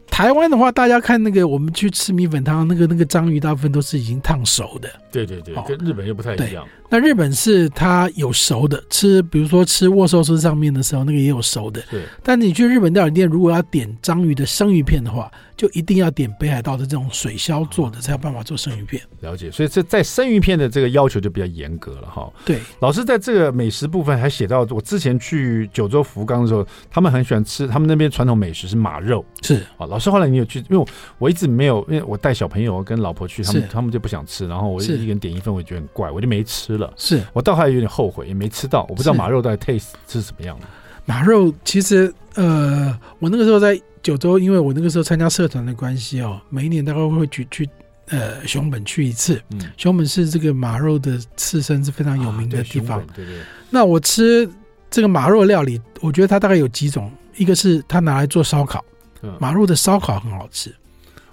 [0.08, 4.90] 台湾的话，大家看那个，我们去吃米粉汤，那个那个章鱼大部分都是已经烫熟的。
[5.12, 6.66] 对对对，跟日本又不太一样。
[6.90, 11.82] 那日本是它有熟的，吃比如说吃握寿司上面的时候，那个也有熟的。
[11.90, 12.04] 对。
[12.22, 19.02] 但你去日本料理店，如果要点章鱼的生鱼片的话，就一定要点北海道的这种水鳅做的，才有办法做生鱼片。
[19.22, 19.50] 了解。
[19.50, 22.32] 所以这在生鱼片的这个要求就比较严格了哈。
[22.46, 22.60] 对。
[22.80, 29.26] 老师在这个美食部分还写到，我之前去九州福冈的时候，他们很喜欢吃，他们那边传统美食是马肉。
[29.42, 29.64] 是。
[29.78, 30.60] 啊，老师后来你有去？
[30.70, 30.86] 因为
[31.18, 36.94] 我一直没有，因为我带小朋友跟老婆去，他们他们就不想吃，然后我一个人点一份，我觉得很怪，我就没吃了。
[36.98, 40.66] 是我到后来有点后悔，也没吃到，我不知道马肉到底 taste 是什么样的。
[41.06, 47.70] 马肉其实，呃，我那个时候在九州，因为我那个时候参加社团的关系哦，每一年大概会去去
[48.10, 49.42] 呃熊本去一次。
[49.52, 53.00] 嗯，熊本是这个马肉的刺身是非常有名的地方。
[53.00, 53.42] 啊、对，对对。
[53.70, 54.50] 那我吃
[54.92, 58.84] 这个马肉料理，我觉得它大概有几种，一个是它拿来做烧烤，
[59.40, 60.74] 马肉的烧烤很好吃。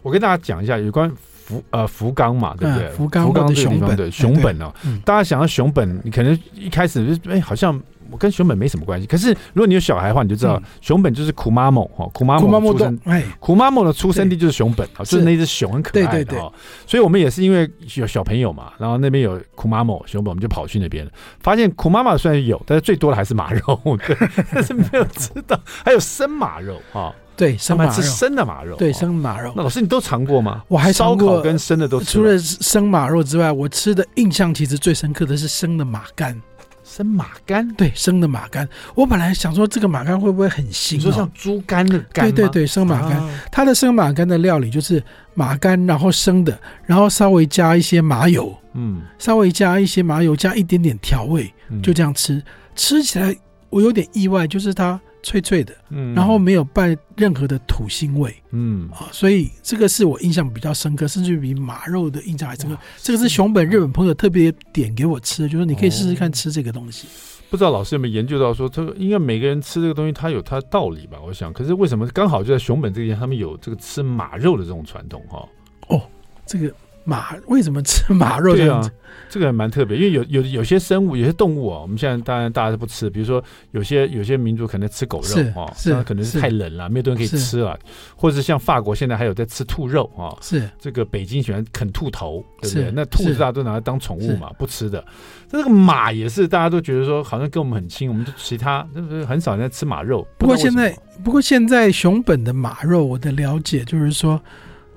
[0.03, 1.11] 我跟大家讲一下有关。
[1.45, 2.89] 福呃福冈嘛，对不对？
[2.91, 4.73] 福冈福冈的熊本对熊本哦，
[5.05, 7.79] 大家想到熊本，你可能一开始就哎，好像
[8.13, 9.09] 我跟熊本没什么关系。
[9.09, 16.51] 可是如果你有小孩的话，你就知道熊本就是苦妈某哈，苦妈某出生，哎，苦妈某的出生地就是熊本，就是那只熊很可爱的哈。
[16.87, 21.05] 所以我们也是因为有小朋友嘛，然后那边有苦妈某熊本，我们就跑去那边，
[21.41, 24.17] 发现苦妈妈虽然有，但是最多的还是马肉，对，
[24.55, 27.13] 但是没有吃到还有生马肉哈。
[27.43, 29.53] 对，生马肉，吃生的马肉，对，生马肉。
[29.57, 30.63] 那老师，你都尝过吗？
[30.69, 32.05] 我还烧烤，跟生的都吃。
[32.05, 36.41] 除了生马肉之外，我吃的印象其实最深刻的是生的马肝。
[36.85, 38.69] 生马肝，对，生的马肝。
[38.95, 40.95] 我本来想说这个马肝会不会很腥？
[40.95, 42.31] 你说像猪肝的肝？
[42.31, 43.21] 对对对，生马肝。
[43.51, 45.03] 它的生马肝的料理就是
[45.35, 51.53] 马肝，然后生的，然后稍微加一些麻油，嗯，稍微加一些麻油，加一点点调味，
[51.83, 52.41] 就这样吃。
[52.77, 53.35] 吃起来
[53.69, 55.01] 我有点意外，就是它。
[55.23, 62.77] 脆脆的，嗯，然后没有带任何的土腥味，嗯啊，所以这个是我印象比较深刻，甚至比马肉的印象还深刻。
[62.99, 67.07] 这个是熊本日本朋友特别点给我吃的，就是你可以试试看吃这个东西。
[67.49, 71.19] 不知道老师有没有研究到说，这个应该每个人吃这个东西，它有它的道理吧？
[71.25, 75.23] 我想，可是为什么刚好就在熊本这边，他们有这个吃马肉的这种传统？
[75.29, 75.49] 哈，
[75.89, 76.03] 哦，
[76.47, 76.73] 这个。
[77.05, 78.89] 马为什么吃 马肉这样子？
[78.89, 83.09] 对啊，这个还蛮特别，因为有有有些生物，有些动物啊，我们现在当然大家都不吃。
[83.11, 87.79] 比如说，有些有些民族可能吃狗肉啊，是可能是太冷了，没有东西可以吃了，
[88.17, 92.91] 或者是像法国现在还有在吃兔肉啊，是这个北京喜欢啃兔头，对不对？
[92.95, 95.05] 那兔子大家都拿来当宠物嘛，不吃的。
[95.49, 100.27] 这个马也是大家都觉得说好像跟我们很亲，我们就其他就是很少人在吃马肉。
[100.39, 104.41] 不过现在，不过现在熊本的马肉，我的了解就是说。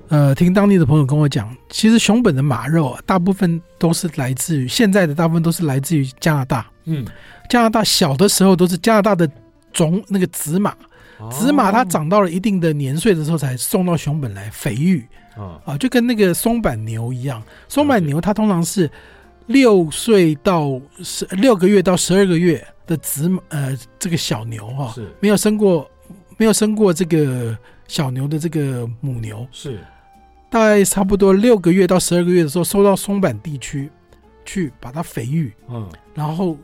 [0.08, 6.70] 呃，听当地的朋友跟我讲，其实熊本的马肉啊，大部分都是来自于现在的大部分都是来自于加拿大。
[6.84, 7.04] 嗯，
[7.48, 9.28] 加拿大小的时候都是加拿大的
[9.72, 10.74] 种那个紫马，
[11.30, 15.04] 紫马它长到了一定的年岁的时候才送到熊本来肥育。
[15.34, 18.88] 啊啊，就跟那个松板牛一样，松板牛它通常是
[19.46, 25.12] 六岁到十六个月到十二个月的紫呃这个小牛哈，是。
[25.20, 25.90] 没有生过
[26.36, 27.56] 没有生过这个。
[27.88, 29.78] 小牛的这个母牛，是。
[29.78, 29.86] 大
[30.58, 33.90] 概差不多六个月到十二个月的时候，收到松板地区
[34.44, 36.56] 去把它肥育，嗯，然后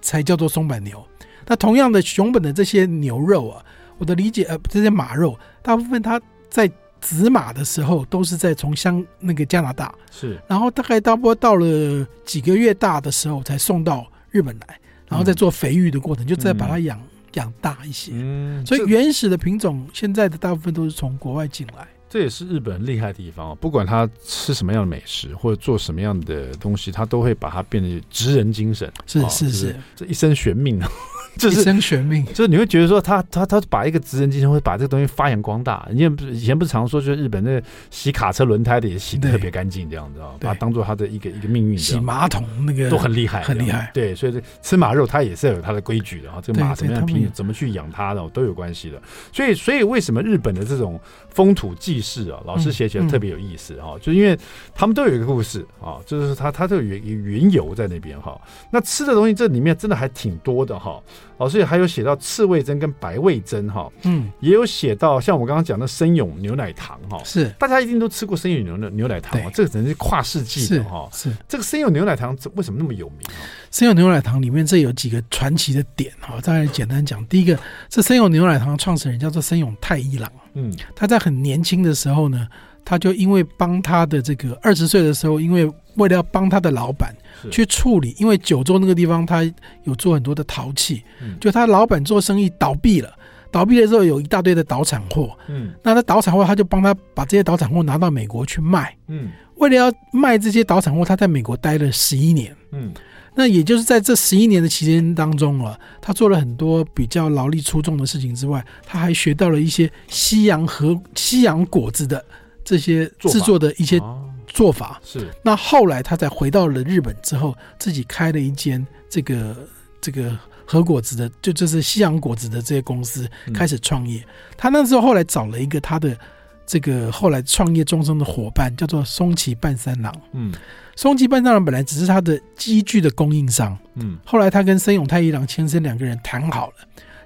[0.00, 1.04] 才叫做松板牛。
[1.46, 3.64] 那同样的熊本的这些牛肉啊，
[3.98, 17.00] 我的理解呃，这些马肉大部分它在子马的时候都是在从香那个加拿大，是，然后大概差不多到了几个月大的时候才送到日本来，然后再做肥育的过程，就再把它养。
[17.34, 21.88] 养大一些，嗯，所以原始的品种现在的大部分都是从国外进来。
[22.14, 30.88] 这也是日本厉害的地方，不管他吃什么样的美食或者做什么样的东西，他都会把它变得职人精神，是是是，这一生悬命啊。
[31.36, 35.86] 就是一生悬命，就是你会觉得说他他他把一个职人精神会把这个东西发扬光大。
[35.90, 41.76] 你也不是以前不是常说，就是日本那洗卡车轮胎的也洗得特别干净，这样子啊，把它当做他的一个一个命运。
[41.76, 43.90] 洗马桶那个都很厉害，很厉害。
[43.92, 46.40] 对，所以这吃马肉它也是有它的规矩的啊。
[46.42, 49.00] 这个马怎么样拼，怎么去养它的都有关系的。
[49.32, 53.94] 所以所以为什么日本的这种风土记事啊，老师写起来特别有意思啊？
[54.00, 54.38] 就因为
[54.74, 58.40] 他们都有一个故事啊，就是他他都有原缘由在那边哈。
[58.70, 61.02] 那吃的东西这里面真的还挺多的哈。
[61.38, 67.48] 老师也还有写到赤味珍跟白味珍哈，嗯，也有写到像我刚刚讲的生永牛奶糖哈，是。
[67.58, 73.42] 大家一定都吃过生永牛奶牛奶糖啊，这个真是跨世纪的哈，是这个生永牛奶糖为什么那么有名啊？
[73.70, 82.46] 森永牛奶糖里面这有几个传奇的点哈，再来简单讲，第一个这生永牛奶糖的创始人叫做生永太一郎，嗯，他在很年轻的时候呢，
[82.84, 85.64] 他就因为帮他的这个二十岁的时候，因为
[85.96, 87.14] 为了要帮他的老板。
[87.50, 89.42] 去处理，因为九州那个地方，他
[89.82, 93.12] 有做很多的陶器，嗯，就他老板做生意倒闭了，
[93.50, 102.94] 倒闭了之后有一大堆的倒产货，嗯，那他倒产货，他就帮他把这些倒产货拿到美国去卖，嗯，为了要卖这些倒产货，他在美国待了十一年，嗯，
[103.34, 112.24] 那也就是在这十一年的期间当中啊，他做了很多比较劳力出众的事情之外，他还学到了一些西洋和西洋果子的
[112.64, 114.00] 这些制作的一些。
[114.46, 119.56] 做法是，那后来他才回到了日本之后，自己开了一间这个
[120.00, 124.24] 这个和果子的，就就是西洋果子的这些公司，开始创业。
[124.56, 126.16] 他那时候后来找了一个他的
[126.64, 130.14] 这个后来创业终生的伙伴，叫做松崎半三郎。
[130.34, 130.54] 嗯，
[130.94, 133.76] 松崎半三郎本来只是他的机具的供应商。
[133.94, 136.74] 嗯，后来他跟森永太一郎先生两个人谈好了，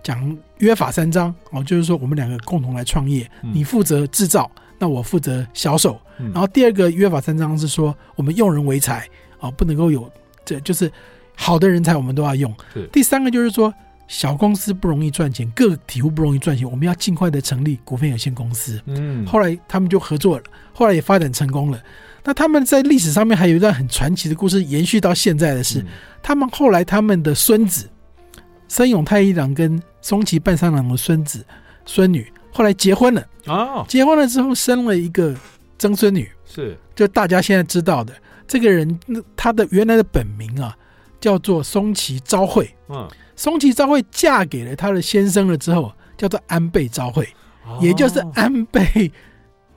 [0.03, 4.51] 讲约法三章哦，就是说我们两个共同来创业，你负责制造。
[4.79, 6.01] 那我负责销售，
[6.33, 9.09] 然后第二个约法三章是说，我们用人为才
[9.41, 10.11] 啊，不能够有
[10.45, 10.91] 这就是
[11.35, 12.55] 好的人才，我们都要用。
[12.93, 13.75] 第三个就是说，
[14.07, 18.81] 小公司不容易赚钱，个体户不容易赚钱，我们要尽快的成立股份有限公司。
[18.87, 21.83] 嗯，后来他们就合作了，后来也发展成功了。
[22.25, 25.85] 那他们在历史上面还有一段很传奇的故事，延续到现在的是，
[26.23, 27.89] 他们后来他们的孙子
[28.69, 31.45] 森永太一郎跟松崎半三郎的孙子
[31.85, 32.31] 孙女。
[32.51, 33.85] 后来结婚了啊！
[33.89, 35.35] 结婚了之后生了一个
[35.79, 38.13] 曾孙女，是就大家现在知道的
[38.47, 38.99] 这个人，
[39.37, 40.77] 他的原来的本名啊
[41.21, 42.69] 叫做松崎昭惠。
[42.89, 47.29] 嗯，松崎昭惠嫁给了他的先生了之后，叫做安倍昭惠，
[47.81, 49.13] 也就是安倍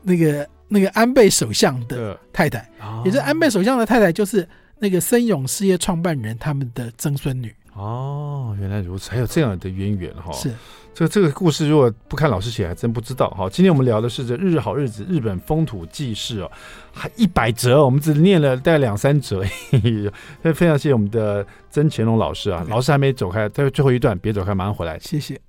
[0.02, 2.68] 那个那个安倍首相的太太，
[3.04, 4.48] 也就是安倍首相的太太，就是
[4.80, 7.54] 那个森永事业创办人他们的曾孙女。
[7.74, 10.32] 哦，原来如此，还有这样的渊源哈。
[10.34, 10.54] 是。
[10.94, 13.50] 这个这个故事，如果不看老师写，还真不知道哈。
[13.50, 16.52] 今天我们聊的是这日日好日子日本风土记事哦，
[16.94, 19.44] 还一百折，我们只念了大概两三折。
[19.44, 25.40] 所以非常谢谢我们的曾乾隆老师啊，老师还没走开，在最后一段别走开，马上回来，谢谢。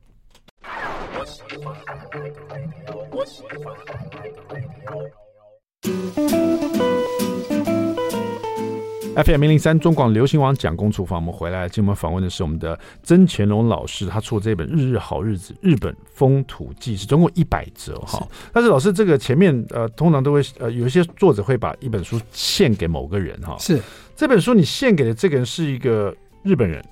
[9.15, 18.27] FM 零零三中广流行网蒋公厨房，我们回来，今天我们访问的是我们的曾乾隆老师，他出的这本《日日好日子日本风土记是》，总共一百则哈。
[18.55, 23.55] 但是老师这个前面呃，通常都会呃，有一些作者会把一本书献给某个人哈。
[23.59, 23.79] 是
[24.17, 26.83] 这本书你献给的这个人是一个日本人，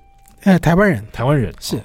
[0.43, 1.81] 呃，台湾人，台湾人是，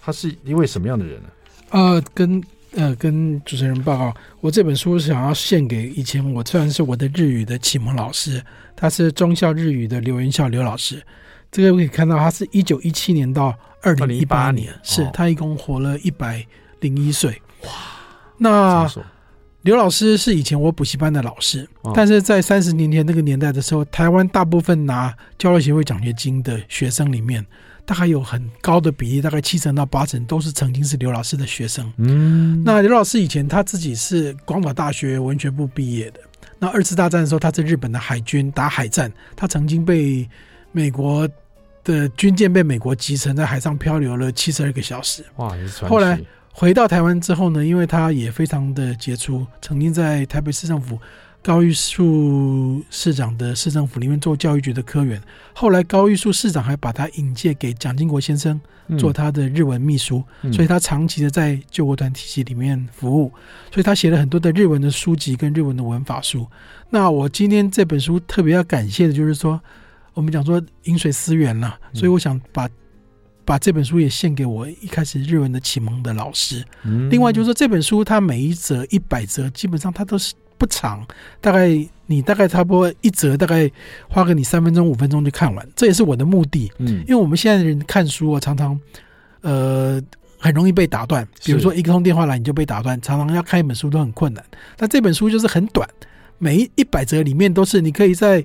[0.00, 1.28] 他是一位什么样的人呢？
[1.70, 2.42] 呃，跟。
[2.76, 8.42] 呃，跟主持人报告，我这本书想要献给以前我虽然是我的日语的启蒙老师，
[8.74, 11.02] 他是中校日语的刘元孝刘老师。
[11.52, 16.44] 这个可以看到，他是一九一七年到二零一八年，是他一共活了一百
[16.80, 17.40] 零一岁。
[17.62, 17.70] 哇，
[18.38, 18.90] 那
[19.62, 27.46] 刘老师是以前我补习班的老师，但是在三十年前那个年代的时候，台湾大部分拿教育协会奖学金的学生里面。
[27.86, 31.92] 大概有很高的比例，大概七成到八成都是曾经是刘老师的学生。
[31.98, 36.20] 嗯，那刘老师以前他自己是广岛大学文学部毕业的。
[36.58, 40.26] 那二次大战的时候，他在日本的海军打海战，他曾经被
[40.72, 41.28] 美国
[41.82, 45.22] 的军舰被美国击沉，在海上漂流了七十二个小时。
[45.36, 46.18] 哇，后来
[46.52, 50.98] 回到台湾之后呢，因为他也非常的杰出，曾经在台北市政府
[51.44, 55.20] 高玉树市长的市政府里面做教育局的科员，
[55.52, 58.58] 后来高玉树市长还把他引荐给蒋经国先生
[58.98, 63.30] 做他的日文秘书，嗯、所以他长期的在救国团体系里面服务，
[63.70, 66.46] 所以他写了很多的日文的书籍跟日文的文法书。
[66.88, 69.60] 那我今天这本书特别要感谢的就是说，
[70.14, 72.66] 我们讲说饮水思源了，所以我想把。
[73.46, 76.64] 把这本书也献给我一开始日文的启蒙的老师。
[77.10, 81.06] 另外就是说，这本书它每一则一百则，基本上它都是不长，
[81.40, 81.68] 大概
[82.06, 83.70] 你大概差不多一折大概
[84.08, 86.70] 花个你三分钟五分钟就看完，这也是我的目的。
[86.78, 88.78] 嗯，因为我们现在的人看书啊，常常
[89.40, 90.00] 呃
[90.38, 94.44] 很容易被打断，比如说一个通电话来你就被打断，常常要看一本书都很困难。
[94.78, 95.88] 那这本书就是很短，
[96.38, 98.44] 每一一百折里面都是你可以在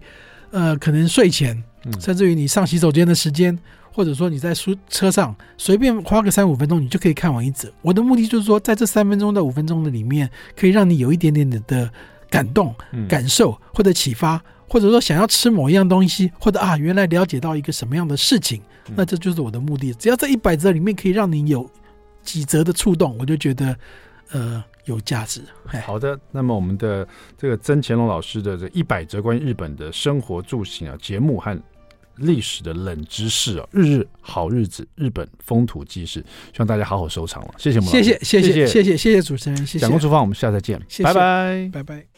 [0.52, 1.62] 呃可能睡前，
[2.00, 3.58] 甚至于你上洗手间的时间。
[4.00, 7.70] 或者说你在书车上随便花个三五分钟，你就可以看完一则。
[7.82, 11.92] 我的目的就是说，在这三分钟到五分钟的里面，可以让你有一点点的
[12.30, 12.74] 感动、
[13.10, 18.62] 感受或者启发，或者说想要吃某一样东西，或者啊，原来了解到一个什么样的事情，
[18.96, 19.94] 那这就是我的目的。
[19.96, 21.70] 只要这一百则里面可以让你有
[22.24, 23.76] 几则的触动，我就觉得
[24.32, 25.42] 呃有价值。
[25.86, 27.06] 好的，那么我们的
[27.38, 31.62] 这个曾乾隆老师的这一百则关于日本的生活住行啊节目和。
[32.20, 36.20] 历史的冷知识啊，日日好日子，日本风土记事，
[36.52, 37.54] 希望大家好好收藏了。
[37.58, 39.80] 谢谢我们，谢谢谢谢谢谢谢谢主持人，谢谢。
[39.80, 42.10] 蒋公厨房，我们下次再见，谢谢拜拜，拜拜。